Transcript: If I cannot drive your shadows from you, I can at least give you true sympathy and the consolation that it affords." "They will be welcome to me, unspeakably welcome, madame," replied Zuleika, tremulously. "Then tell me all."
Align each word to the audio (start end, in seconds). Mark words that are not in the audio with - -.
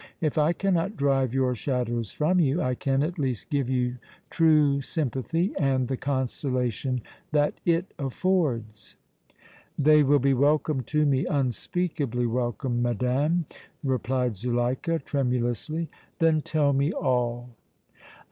If 0.19 0.35
I 0.35 0.51
cannot 0.51 0.97
drive 0.97 1.31
your 1.31 1.53
shadows 1.53 2.11
from 2.11 2.39
you, 2.39 2.59
I 2.59 2.73
can 2.73 3.03
at 3.03 3.19
least 3.19 3.51
give 3.51 3.69
you 3.69 3.97
true 4.31 4.81
sympathy 4.81 5.53
and 5.59 5.87
the 5.87 5.95
consolation 5.95 7.01
that 7.31 7.59
it 7.65 7.93
affords." 7.99 8.95
"They 9.77 10.01
will 10.01 10.17
be 10.17 10.33
welcome 10.33 10.81
to 10.85 11.05
me, 11.05 11.27
unspeakably 11.27 12.25
welcome, 12.25 12.81
madame," 12.81 13.45
replied 13.83 14.37
Zuleika, 14.37 14.97
tremulously. 14.97 15.87
"Then 16.17 16.41
tell 16.41 16.73
me 16.73 16.91
all." 16.91 17.49